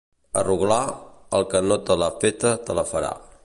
A 0.39 0.41
Roglà, 0.45 0.77
el 1.41 1.45
que 1.51 1.61
no 1.67 1.77
te 1.91 1.99
l'ha 2.03 2.11
feta 2.25 2.57
te 2.71 2.81
la 2.81 2.89
farà. 2.95 3.17